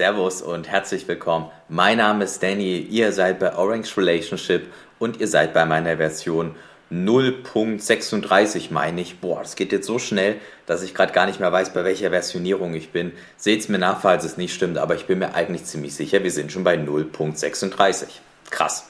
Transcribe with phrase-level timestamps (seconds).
[0.00, 1.50] Servus und herzlich willkommen.
[1.68, 6.54] Mein Name ist Danny, ihr seid bei Orange Relationship und ihr seid bei meiner Version
[6.90, 9.20] 0.36 meine ich.
[9.20, 12.08] Boah, das geht jetzt so schnell, dass ich gerade gar nicht mehr weiß, bei welcher
[12.08, 13.12] Versionierung ich bin.
[13.36, 16.22] Seht es mir nach, falls es nicht stimmt, aber ich bin mir eigentlich ziemlich sicher,
[16.22, 18.06] wir sind schon bei 0.36.
[18.48, 18.86] Krass.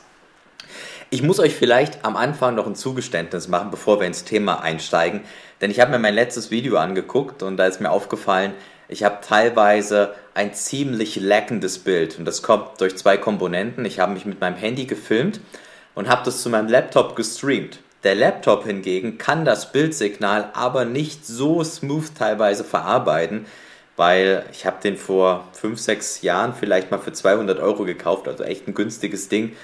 [1.13, 5.23] Ich muss euch vielleicht am Anfang noch ein Zugeständnis machen, bevor wir ins Thema einsteigen,
[5.61, 8.55] denn ich habe mir mein letztes Video angeguckt und da ist mir aufgefallen,
[8.91, 13.85] ich habe teilweise ein ziemlich leckendes Bild und das kommt durch zwei Komponenten.
[13.85, 15.41] Ich habe mich mit meinem Handy gefilmt
[15.95, 17.79] und habe das zu meinem Laptop gestreamt.
[18.03, 23.45] Der Laptop hingegen kann das Bildsignal aber nicht so smooth teilweise verarbeiten,
[23.97, 28.43] weil ich habe den vor 5, 6 Jahren vielleicht mal für 200 Euro gekauft, also
[28.43, 29.55] echt ein günstiges Ding.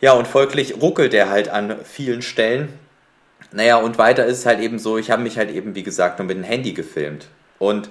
[0.00, 2.68] Ja, und folglich ruckelt er halt an vielen Stellen.
[3.52, 6.18] Naja, und weiter ist es halt eben so, ich habe mich halt eben, wie gesagt,
[6.18, 7.28] nur mit dem Handy gefilmt.
[7.58, 7.88] Und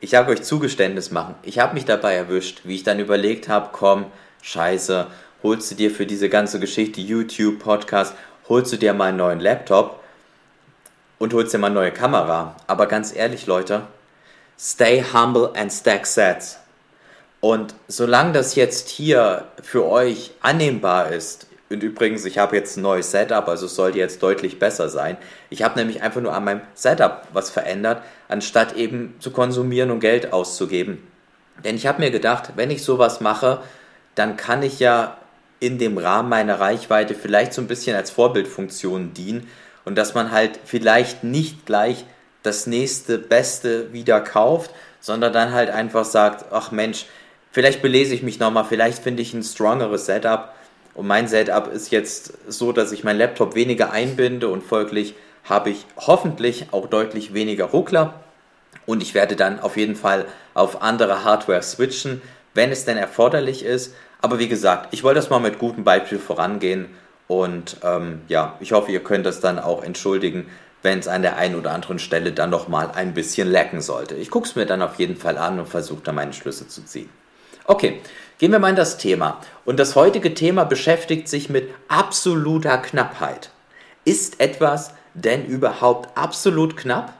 [0.00, 1.34] ich habe euch Zugeständnis machen.
[1.42, 4.06] Ich habe mich dabei erwischt, wie ich dann überlegt habe, komm,
[4.42, 5.06] scheiße,
[5.42, 8.14] holst du dir für diese ganze Geschichte YouTube, Podcast,
[8.48, 10.00] holst du dir mal einen neuen Laptop
[11.18, 12.56] und holst dir mal eine neue Kamera.
[12.66, 13.82] Aber ganz ehrlich, Leute,
[14.58, 16.58] stay humble and stack sets.
[17.40, 22.82] Und solange das jetzt hier für euch annehmbar ist, und übrigens, ich habe jetzt ein
[22.82, 25.16] neues Setup, also es sollte jetzt deutlich besser sein.
[25.50, 30.00] Ich habe nämlich einfach nur an meinem Setup was verändert, anstatt eben zu konsumieren und
[30.00, 30.98] Geld auszugeben.
[31.64, 33.60] Denn ich habe mir gedacht, wenn ich sowas mache,
[34.16, 35.16] dann kann ich ja
[35.60, 39.46] in dem Rahmen meiner Reichweite vielleicht so ein bisschen als Vorbildfunktion dienen
[39.84, 42.04] und dass man halt vielleicht nicht gleich
[42.42, 47.06] das nächste Beste wieder kauft, sondern dann halt einfach sagt, ach Mensch,
[47.52, 50.52] vielleicht belese ich mich nochmal, vielleicht finde ich ein strongeres Setup
[51.00, 55.70] und mein Setup ist jetzt so, dass ich meinen Laptop weniger einbinde und folglich habe
[55.70, 58.20] ich hoffentlich auch deutlich weniger Ruckler
[58.86, 62.22] und ich werde dann auf jeden Fall auf andere Hardware switchen,
[62.54, 66.18] wenn es denn erforderlich ist aber wie gesagt, ich wollte das mal mit gutem Beispiel
[66.18, 66.88] vorangehen
[67.26, 70.46] und ähm, ja, ich hoffe, ihr könnt das dann auch entschuldigen,
[70.82, 74.14] wenn es an der einen oder anderen Stelle dann nochmal ein bisschen lecken sollte.
[74.14, 76.84] Ich gucke es mir dann auf jeden Fall an und versuche da meine Schlüsse zu
[76.84, 77.10] ziehen.
[77.64, 78.00] Okay,
[78.40, 79.38] gehen wir mal in das Thema.
[79.66, 83.50] Und das heutige Thema beschäftigt sich mit absoluter Knappheit.
[84.06, 87.12] Ist etwas denn überhaupt absolut knapp?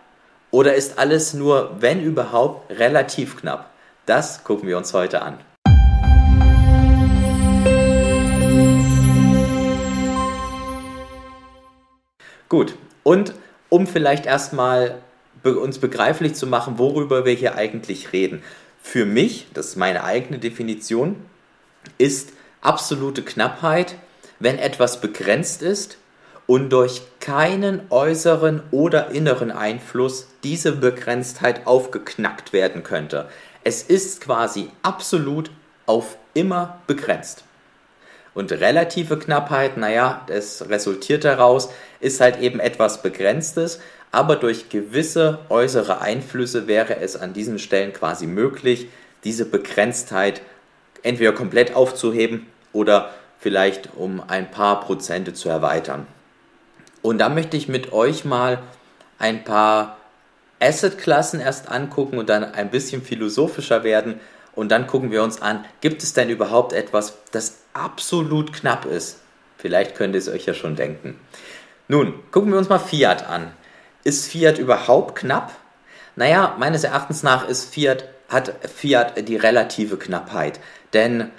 [0.50, 3.68] Oder ist alles nur, wenn überhaupt, relativ knapp?
[4.06, 5.38] Das gucken wir uns heute an.
[12.48, 13.34] Gut, und
[13.68, 15.02] um vielleicht erstmal
[15.44, 18.42] uns begreiflich zu machen, worüber wir hier eigentlich reden.
[18.82, 21.16] Für mich, das ist meine eigene Definition,
[21.98, 22.30] ist
[22.60, 23.96] absolute Knappheit,
[24.38, 25.98] wenn etwas begrenzt ist
[26.46, 33.28] und durch keinen äußeren oder inneren Einfluss diese Begrenztheit aufgeknackt werden könnte.
[33.62, 35.50] Es ist quasi absolut
[35.86, 37.44] auf immer begrenzt.
[38.32, 41.70] Und relative Knappheit, naja, das resultiert daraus,
[42.00, 43.80] ist halt eben etwas Begrenztes,
[44.12, 48.88] aber durch gewisse äußere Einflüsse wäre es an diesen Stellen quasi möglich,
[49.24, 50.42] diese Begrenztheit
[51.02, 56.06] entweder komplett aufzuheben oder vielleicht um ein paar Prozente zu erweitern.
[57.02, 58.62] Und da möchte ich mit euch mal
[59.18, 59.98] ein paar
[60.60, 64.20] Assetklassen erst angucken und dann ein bisschen philosophischer werden,
[64.54, 69.20] und dann gucken wir uns an, gibt es denn überhaupt etwas, das absolut knapp ist?
[69.56, 71.18] Vielleicht könnt ihr es euch ja schon denken.
[71.88, 73.52] Nun, gucken wir uns mal Fiat an.
[74.04, 75.52] Ist Fiat überhaupt knapp?
[76.16, 80.60] Naja, meines Erachtens nach ist Fiat, hat Fiat die relative Knappheit.
[80.92, 81.30] Denn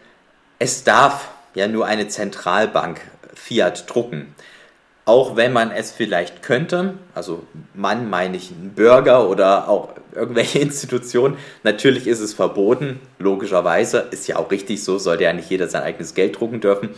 [0.59, 3.01] es darf ja nur eine Zentralbank
[3.33, 4.35] Fiat drucken
[5.05, 10.59] auch wenn man es vielleicht könnte, also Mann meine ich ein Bürger oder auch irgendwelche
[10.67, 15.67] Institutionen, natürlich ist es verboten, logischerweise, ist ja auch richtig so, sollte ja nicht jeder
[15.67, 16.89] sein eigenes Geld drucken dürfen.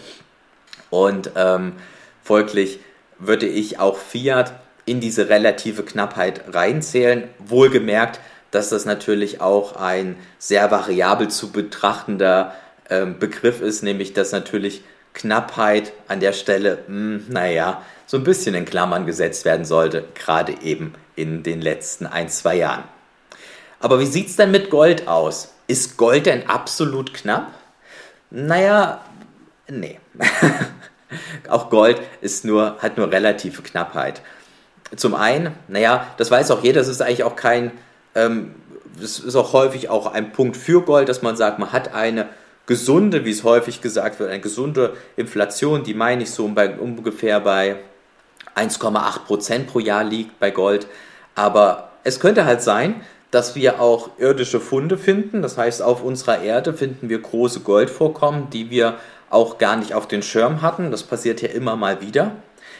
[0.90, 1.74] Und ähm,
[2.21, 2.80] folglich
[3.19, 4.54] würde ich auch Fiat
[4.85, 8.19] in diese relative Knappheit reinzählen, wohlgemerkt,
[8.51, 12.53] dass das natürlich auch ein sehr variabel zu betrachtender
[12.89, 14.83] ähm, Begriff ist, nämlich dass natürlich
[15.13, 20.06] Knappheit an der Stelle, mh, hm, naja, so ein bisschen in Klammern gesetzt werden sollte,
[20.15, 22.83] gerade eben in den letzten ein, zwei Jahren.
[23.80, 25.53] Aber wie sieht es denn mit Gold aus?
[25.68, 27.51] Ist Gold denn absolut knapp?
[28.30, 29.01] Naja,
[29.68, 30.00] nee.
[31.50, 34.21] auch Gold ist nur, hat nur relative Knappheit.
[34.95, 37.72] Zum einen, naja, das weiß auch jeder, das ist eigentlich auch kein,
[38.16, 38.56] ähm,
[39.00, 42.30] das ist auch häufig auch ein Punkt für Gold, dass man sagt, man hat eine
[42.66, 47.40] gesunde, wie es häufig gesagt wird, eine gesunde Inflation, die meine ich so bei, ungefähr
[47.40, 47.78] bei
[48.56, 50.88] 1,8 Prozent pro Jahr liegt bei Gold.
[51.36, 53.01] Aber es könnte halt sein,
[53.31, 55.42] dass wir auch irdische Funde finden.
[55.42, 58.98] Das heißt, auf unserer Erde finden wir große Goldvorkommen, die wir
[59.30, 60.92] auch gar nicht auf den Schirm hatten.
[60.92, 62.31] Das passiert ja immer mal wieder.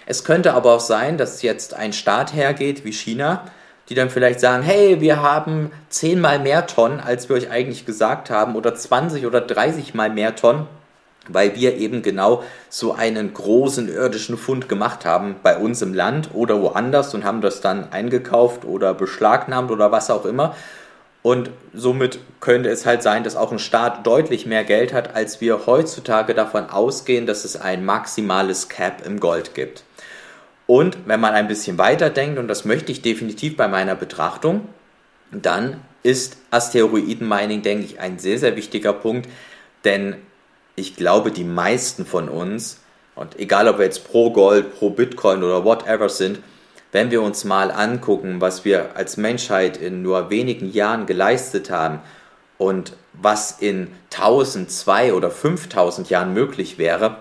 [0.06, 3.46] Es könnte aber auch sein, dass jetzt ein Staat hergeht wie China,
[3.90, 8.30] die dann vielleicht sagen, hey, wir haben zehnmal mehr Tonnen, als wir euch eigentlich gesagt
[8.30, 10.68] haben, oder 20 oder 30 mal mehr Tonnen,
[11.28, 16.30] weil wir eben genau so einen großen irdischen Fund gemacht haben bei uns im Land
[16.34, 20.56] oder woanders und haben das dann eingekauft oder beschlagnahmt oder was auch immer.
[21.22, 25.40] Und somit könnte es halt sein, dass auch ein Staat deutlich mehr Geld hat, als
[25.40, 29.84] wir heutzutage davon ausgehen, dass es ein maximales Cap im Gold gibt.
[30.66, 34.68] Und wenn man ein bisschen weiter denkt, und das möchte ich definitiv bei meiner Betrachtung,
[35.32, 39.30] dann ist Asteroidenmining, denke ich, ein sehr, sehr wichtiger Punkt,
[39.84, 40.16] denn
[40.76, 42.80] ich glaube, die meisten von uns,
[43.16, 46.40] und egal ob wir jetzt pro Gold, pro Bitcoin oder whatever sind,
[46.92, 52.00] wenn wir uns mal angucken, was wir als Menschheit in nur wenigen Jahren geleistet haben
[52.58, 57.18] und was in 1000, 2 oder 5000 Jahren möglich wäre,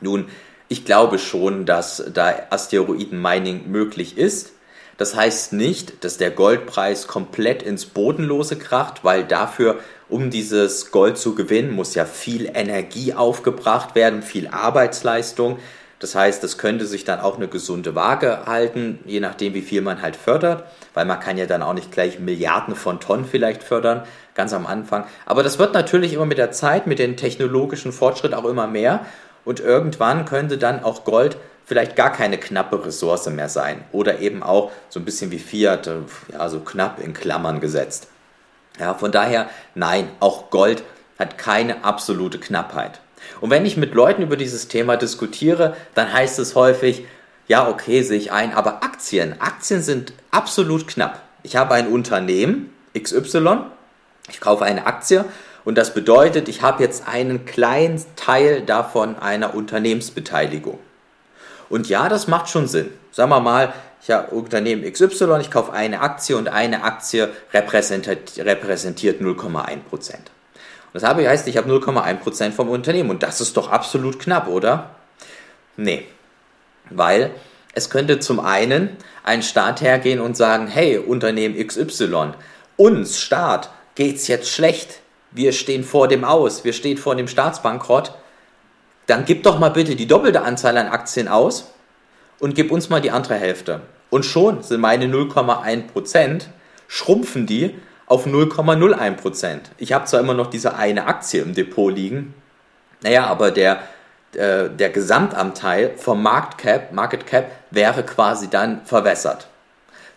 [0.00, 0.28] nun,
[0.68, 4.52] ich glaube schon, dass da Asteroiden-Mining möglich ist.
[4.98, 9.76] Das heißt nicht, dass der Goldpreis komplett ins Bodenlose kracht, weil dafür,
[10.08, 15.58] um dieses Gold zu gewinnen, muss ja viel Energie aufgebracht werden, viel Arbeitsleistung.
[16.00, 19.82] Das heißt, das könnte sich dann auch eine gesunde Waage halten, je nachdem, wie viel
[19.82, 23.62] man halt fördert, weil man kann ja dann auch nicht gleich Milliarden von Tonnen vielleicht
[23.64, 24.02] fördern,
[24.34, 25.04] ganz am Anfang.
[25.26, 29.06] Aber das wird natürlich immer mit der Zeit, mit dem technologischen Fortschritt auch immer mehr
[29.48, 34.42] und irgendwann könnte dann auch Gold vielleicht gar keine knappe Ressource mehr sein oder eben
[34.42, 36.00] auch so ein bisschen wie Fiat, äh,
[36.30, 38.08] ja, so knapp in Klammern gesetzt.
[38.78, 40.82] Ja, von daher, nein, auch Gold
[41.18, 43.00] hat keine absolute Knappheit.
[43.40, 47.06] Und wenn ich mit Leuten über dieses Thema diskutiere, dann heißt es häufig,
[47.46, 51.22] ja, okay, sehe ich ein, aber Aktien, Aktien sind absolut knapp.
[51.42, 53.60] Ich habe ein Unternehmen, XY,
[54.28, 55.24] ich kaufe eine Aktie
[55.68, 60.78] und das bedeutet, ich habe jetzt einen kleinen Teil davon einer Unternehmensbeteiligung.
[61.68, 62.88] Und ja, das macht schon Sinn.
[63.12, 68.38] Sagen wir mal, ich habe Unternehmen XY, ich kaufe eine Aktie und eine Aktie repräsentiert,
[68.38, 70.14] repräsentiert 0,1%.
[70.94, 74.94] Das habe, heißt, ich habe 0,1% vom Unternehmen und das ist doch absolut knapp, oder?
[75.76, 76.06] Nee,
[76.88, 77.30] weil
[77.74, 82.32] es könnte zum einen ein Staat hergehen und sagen, hey, Unternehmen XY,
[82.78, 87.28] uns Staat geht es jetzt schlecht, wir stehen vor dem Aus, wir stehen vor dem
[87.28, 88.12] Staatsbankrott,
[89.06, 91.72] dann gib doch mal bitte die doppelte Anzahl an Aktien aus
[92.38, 93.80] und gib uns mal die andere Hälfte.
[94.10, 96.42] Und schon sind meine 0,1%,
[96.86, 97.74] schrumpfen die
[98.06, 99.60] auf 0,01%.
[99.76, 102.34] Ich habe zwar immer noch diese eine Aktie im Depot liegen,
[103.02, 103.82] naja, aber der,
[104.34, 109.48] äh, der Gesamtanteil vom Market Cap, Market Cap wäre quasi dann verwässert.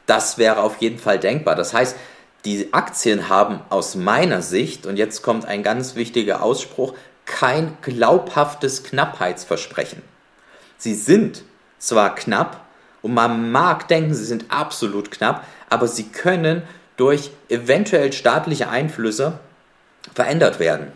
[0.05, 1.55] Das wäre auf jeden Fall denkbar.
[1.55, 1.95] Das heißt,
[2.45, 6.93] die Aktien haben aus meiner Sicht, und jetzt kommt ein ganz wichtiger Ausspruch,
[7.25, 10.01] kein glaubhaftes Knappheitsversprechen.
[10.77, 11.43] Sie sind
[11.77, 12.65] zwar knapp
[13.01, 16.63] und man mag denken, sie sind absolut knapp, aber sie können
[16.97, 19.39] durch eventuell staatliche Einflüsse
[20.13, 20.91] verändert werden.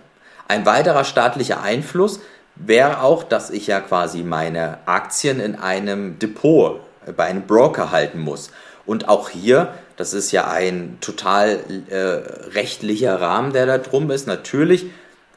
[0.47, 2.19] Ein weiterer staatlicher Einfluss
[2.55, 6.81] wäre auch, dass ich ja quasi meine Aktien in einem Depot
[7.15, 8.51] bei einem Broker halten muss.
[8.85, 11.59] Und auch hier das ist ja ein total
[11.89, 14.27] äh, rechtlicher Rahmen, der da drum ist.
[14.27, 14.87] Natürlich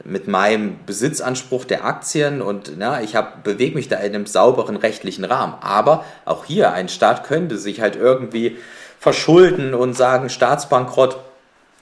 [0.03, 5.25] mit meinem Besitzanspruch der Aktien und na, ich bewege mich da in einem sauberen rechtlichen
[5.25, 5.55] Rahmen.
[5.61, 8.57] Aber auch hier, ein Staat könnte sich halt irgendwie
[8.99, 11.17] verschulden und sagen, Staatsbankrott,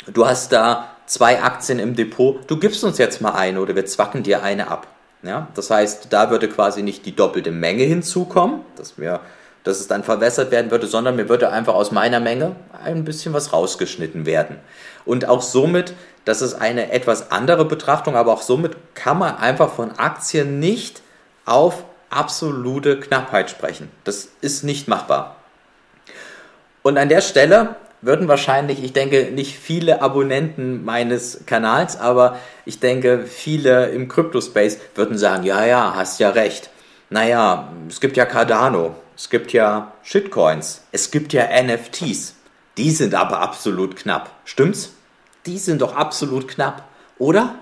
[0.07, 3.85] du hast da zwei Aktien im Depot, du gibst uns jetzt mal eine oder wir
[3.85, 4.87] zwacken dir eine ab.
[5.23, 9.19] Ja, das heißt, da würde quasi nicht die doppelte Menge hinzukommen, dass wir
[9.67, 13.33] dass es dann verwässert werden würde, sondern mir würde einfach aus meiner Menge ein bisschen
[13.33, 14.57] was rausgeschnitten werden.
[15.05, 15.93] Und auch somit,
[16.23, 21.01] das ist eine etwas andere Betrachtung, aber auch somit kann man einfach von Aktien nicht
[21.45, 23.91] auf absolute Knappheit sprechen.
[24.05, 25.35] Das ist nicht machbar.
[26.81, 32.79] Und an der Stelle würden wahrscheinlich, ich denke, nicht viele Abonnenten meines Kanals, aber ich
[32.79, 36.69] denke, viele im Crypto-Space würden sagen, ja, ja, hast ja recht.
[37.09, 42.35] Naja, es gibt ja Cardano, es gibt ja Shitcoins, es gibt ja NFTs.
[42.77, 44.29] Die sind aber absolut knapp.
[44.45, 44.91] Stimmt's?
[45.47, 46.83] Die sind doch absolut knapp,
[47.17, 47.55] oder?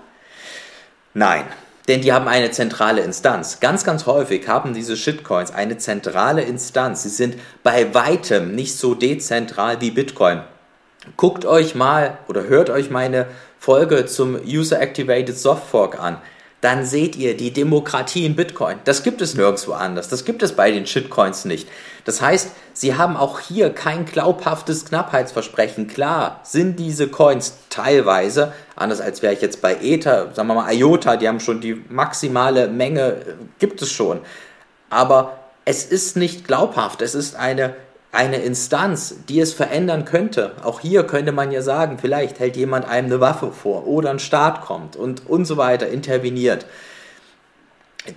[1.14, 1.44] Nein,
[1.88, 3.58] denn die haben eine zentrale Instanz.
[3.60, 7.04] Ganz, ganz häufig haben diese Shitcoins eine zentrale Instanz.
[7.04, 10.42] Sie sind bei weitem nicht so dezentral wie Bitcoin.
[11.16, 16.18] Guckt euch mal oder hört euch meine Folge zum User Activated Soft Fork an.
[16.60, 18.78] Dann seht ihr die Demokratie in Bitcoin.
[18.84, 20.08] Das gibt es nirgendwo anders.
[20.08, 21.68] Das gibt es bei den Shitcoins nicht.
[22.04, 25.86] Das heißt, sie haben auch hier kein glaubhaftes Knappheitsversprechen.
[25.86, 30.72] Klar sind diese Coins teilweise, anders als wäre ich jetzt bei Ether, sagen wir mal
[30.72, 33.18] IOTA, die haben schon die maximale Menge,
[33.58, 34.20] gibt es schon.
[34.88, 37.02] Aber es ist nicht glaubhaft.
[37.02, 37.74] Es ist eine
[38.16, 40.52] eine Instanz, die es verändern könnte.
[40.64, 44.18] Auch hier könnte man ja sagen, vielleicht hält jemand einem eine Waffe vor oder ein
[44.18, 46.66] Staat kommt und, und so weiter, interveniert.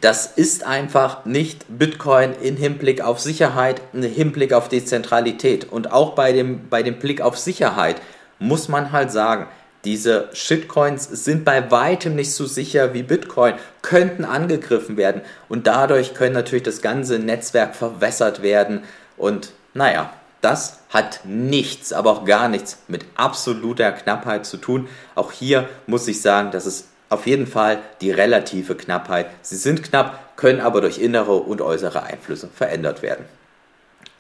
[0.02, 5.70] Das ist einfach nicht Bitcoin im Hinblick auf Sicherheit, im Hinblick auf Dezentralität.
[5.70, 8.02] Und auch bei dem, bei dem Blick auf Sicherheit
[8.40, 9.48] muss man halt sagen,
[9.86, 16.14] diese Shitcoins sind bei weitem nicht so sicher wie Bitcoin, könnten angegriffen werden und dadurch
[16.14, 18.84] können natürlich das ganze Netzwerk verwässert werden
[19.18, 20.12] und naja,
[20.42, 24.88] das hat nichts, aber auch gar nichts mit absoluter Knappheit zu tun.
[25.16, 29.28] Auch hier muss ich sagen, das ist auf jeden Fall die relative Knappheit.
[29.42, 33.26] Sie sind knapp, können aber durch innere und äußere Einflüsse verändert werden.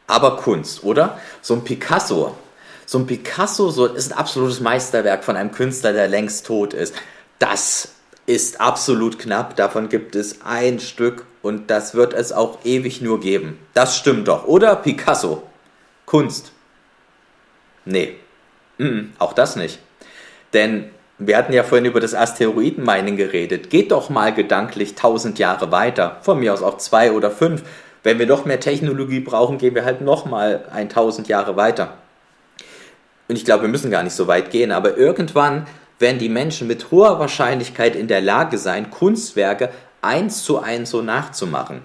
[0.08, 1.20] Aber Kunst, oder?
[1.41, 2.36] So ein Picasso,
[2.86, 6.96] so ein Picasso so, ist ein absolutes Meisterwerk von einem Künstler, der längst tot ist.
[7.38, 7.89] Das
[8.29, 9.55] ist absolut knapp.
[9.55, 13.57] Davon gibt es ein Stück und das wird es auch ewig nur geben.
[13.74, 14.75] Das stimmt doch, oder?
[14.75, 15.41] Picasso.
[16.05, 16.51] Kunst.
[17.86, 18.13] Nee,
[18.77, 19.79] mm, auch das nicht.
[20.53, 23.71] Denn wir hatten ja vorhin über das Asteroidenmining geredet.
[23.71, 26.17] Geht doch mal gedanklich tausend Jahre weiter.
[26.21, 27.63] Von mir aus auch zwei oder fünf.
[28.03, 31.98] Wenn wir noch mehr Technologie brauchen, gehen wir halt noch mal ein tausend Jahre weiter.
[33.27, 34.71] Und ich glaube, wir müssen gar nicht so weit gehen.
[34.71, 35.65] Aber irgendwann
[36.00, 39.70] werden die Menschen mit hoher Wahrscheinlichkeit in der Lage sein, Kunstwerke
[40.01, 41.82] eins zu eins so nachzumachen.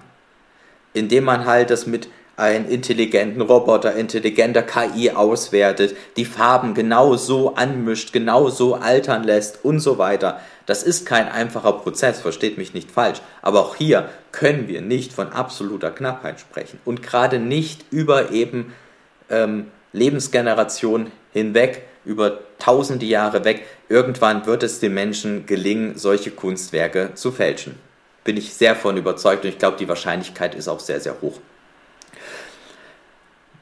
[0.93, 2.07] Indem man halt das mit
[2.37, 9.63] einem intelligenten Roboter, intelligenter KI auswertet, die Farben genau so anmischt, genau so altern lässt
[9.63, 10.41] und so weiter.
[10.65, 13.21] Das ist kein einfacher Prozess, versteht mich nicht falsch.
[13.41, 18.73] Aber auch hier können wir nicht von absoluter Knappheit sprechen und gerade nicht über eben
[19.29, 23.65] ähm, Lebensgenerationen hinweg, über tausende Jahre weg.
[23.89, 27.77] Irgendwann wird es den Menschen gelingen, solche Kunstwerke zu fälschen
[28.25, 31.39] bin ich sehr von überzeugt und ich glaube, die Wahrscheinlichkeit ist auch sehr, sehr hoch.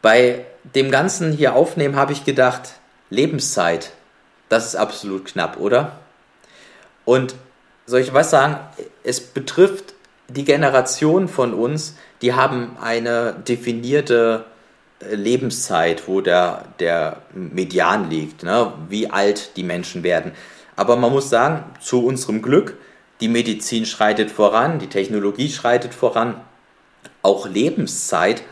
[0.02, 2.74] Bei dem Ganzen hier aufnehmen habe ich gedacht,
[3.10, 3.92] Lebenszeit,
[4.50, 6.00] das ist absolut knapp, oder?
[7.06, 7.36] Und
[7.86, 8.58] soll ich was sagen?
[9.04, 9.94] Es betrifft
[10.30, 14.46] die Generation von uns, die haben eine definierte
[15.12, 18.74] Lebenszeit, wo der, der Median liegt, ne?
[18.90, 20.32] wie alt die Menschen werden.
[20.76, 22.78] Aber man muss sagen, zu unserem Glück
[23.22, 26.42] die Medizin schreitet voran, die Technologie schreitet voran.
[27.22, 28.44] Auch Lebenszeit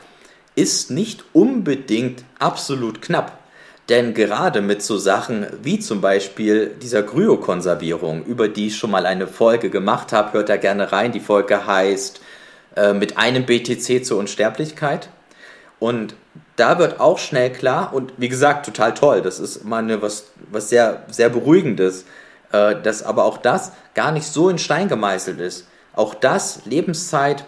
[0.55, 3.39] ist nicht unbedingt absolut knapp.
[3.89, 9.05] Denn gerade mit so Sachen wie zum Beispiel dieser Kryokonservierung, über die ich schon mal
[9.05, 11.11] eine Folge gemacht habe, hört da gerne rein.
[11.11, 12.21] Die Folge heißt
[12.77, 15.09] äh, Mit einem BTC zur Unsterblichkeit.
[15.79, 16.15] Und
[16.55, 20.69] da wird auch schnell klar, und wie gesagt, total toll, das ist mal was, was
[20.69, 22.05] sehr, sehr Beruhigendes,
[22.51, 25.67] äh, dass aber auch das gar nicht so in Stein gemeißelt ist.
[25.93, 27.45] Auch das, Lebenszeit,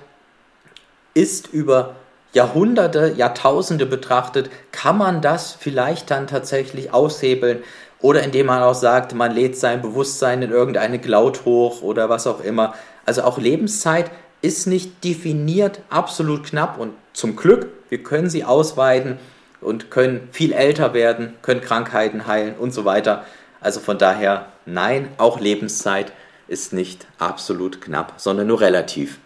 [1.13, 1.95] ist über
[2.33, 7.63] Jahrhunderte, Jahrtausende betrachtet, kann man das vielleicht dann tatsächlich aushebeln
[8.01, 12.25] oder indem man auch sagt, man lädt sein Bewusstsein in irgendeine Cloud hoch oder was
[12.25, 12.73] auch immer.
[13.05, 14.09] Also auch Lebenszeit
[14.41, 19.19] ist nicht definiert absolut knapp und zum Glück, wir können sie ausweiten
[19.61, 23.25] und können viel älter werden, können Krankheiten heilen und so weiter.
[23.61, 26.11] Also von daher, nein, auch Lebenszeit
[26.47, 29.19] ist nicht absolut knapp, sondern nur relativ.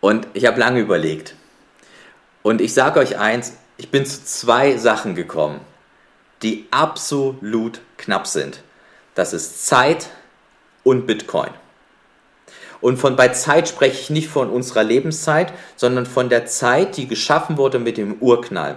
[0.00, 1.34] Und ich habe lange überlegt.
[2.42, 5.60] Und ich sage euch eins, ich bin zu zwei Sachen gekommen,
[6.42, 8.62] die absolut knapp sind.
[9.14, 10.08] Das ist Zeit
[10.82, 11.50] und Bitcoin.
[12.82, 17.06] Und von bei Zeit spreche ich nicht von unserer Lebenszeit, sondern von der Zeit, die
[17.06, 18.76] geschaffen wurde mit dem Urknall.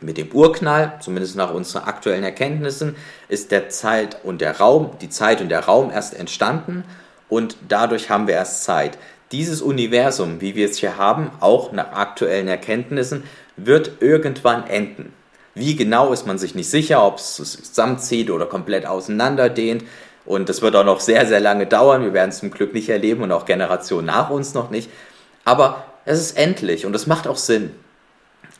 [0.00, 2.96] Mit dem Urknall, zumindest nach unseren aktuellen Erkenntnissen,
[3.28, 6.84] ist der Zeit und der Raum, die Zeit und der Raum erst entstanden
[7.28, 8.98] und dadurch haben wir erst Zeit.
[9.32, 13.24] Dieses Universum, wie wir es hier haben, auch nach aktuellen Erkenntnissen,
[13.56, 15.12] wird irgendwann enden.
[15.54, 19.84] Wie genau ist man sich nicht sicher, ob es zusammenzieht oder komplett auseinanderdehnt.
[20.28, 22.02] Und das wird auch noch sehr, sehr lange dauern.
[22.02, 24.90] Wir werden es zum Glück nicht erleben und auch Generationen nach uns noch nicht.
[25.46, 27.70] Aber es ist endlich und es macht auch Sinn.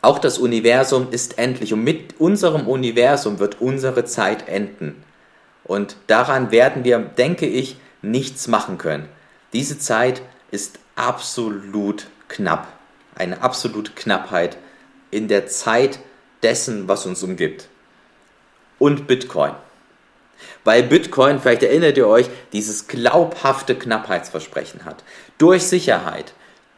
[0.00, 5.04] Auch das Universum ist endlich und mit unserem Universum wird unsere Zeit enden.
[5.62, 9.06] Und daran werden wir, denke ich, nichts machen können.
[9.52, 12.66] Diese Zeit ist absolut knapp.
[13.14, 14.56] Eine absolute Knappheit
[15.10, 15.98] in der Zeit
[16.42, 17.68] dessen, was uns umgibt.
[18.78, 19.52] Und Bitcoin.
[20.64, 25.02] Weil Bitcoin, vielleicht erinnert ihr euch, dieses glaubhafte Knappheitsversprechen hat.
[25.38, 26.32] Durch Sicherheit,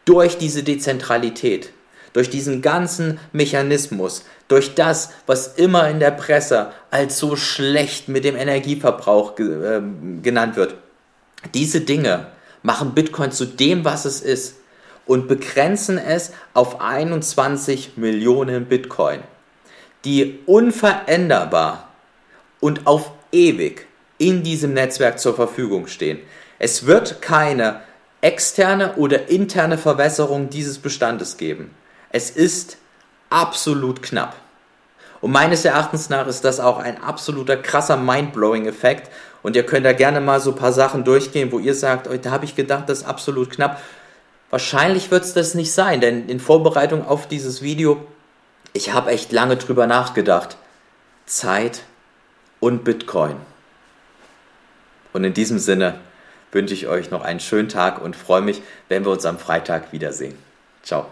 [0.04, 1.72] durch diese Dezentralität,
[2.12, 8.24] durch diesen ganzen Mechanismus, durch das, was immer in der Presse als so schlecht mit
[8.24, 9.80] dem Energieverbrauch äh,
[10.22, 10.74] genannt wird.
[11.54, 12.26] Diese Dinge
[12.62, 14.56] machen Bitcoin zu dem, was es ist
[15.06, 19.20] und begrenzen es auf 21 Millionen Bitcoin,
[20.04, 21.88] die unveränderbar
[22.60, 23.86] und auf ewig
[24.18, 26.18] in diesem Netzwerk zur Verfügung stehen.
[26.58, 27.80] Es wird keine
[28.20, 31.70] externe oder interne Verwässerung dieses Bestandes geben.
[32.10, 32.76] Es ist
[33.30, 34.36] absolut knapp.
[35.20, 39.10] Und meines Erachtens nach ist das auch ein absoluter krasser Mindblowing-Effekt.
[39.42, 42.30] Und ihr könnt da gerne mal so ein paar Sachen durchgehen, wo ihr sagt, da
[42.30, 43.80] habe ich gedacht, das ist absolut knapp.
[44.50, 48.04] Wahrscheinlich wird es das nicht sein, denn in Vorbereitung auf dieses Video,
[48.72, 50.56] ich habe echt lange drüber nachgedacht.
[51.26, 51.82] Zeit
[52.60, 53.36] und Bitcoin.
[55.12, 55.98] Und in diesem Sinne
[56.52, 59.92] wünsche ich euch noch einen schönen Tag und freue mich, wenn wir uns am Freitag
[59.92, 60.36] wiedersehen.
[60.82, 61.06] Ciao.